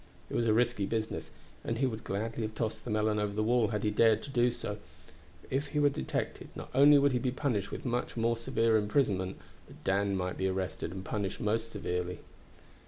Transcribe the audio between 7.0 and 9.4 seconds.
he be punished with much more severe imprisonment,